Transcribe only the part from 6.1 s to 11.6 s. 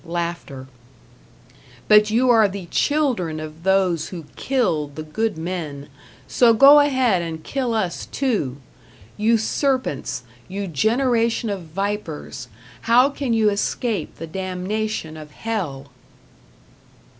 so go ahead and kill us too! You serpents, you generation